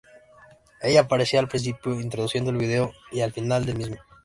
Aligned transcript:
Ella 0.81 1.01
aparecía 1.01 1.39
al 1.39 1.47
principio, 1.47 2.01
introduciendo 2.01 2.49
el 2.49 2.57
video, 2.57 2.91
y 3.11 3.21
al 3.21 3.33
final 3.33 3.67
del 3.67 3.77
mismo. 3.77 3.97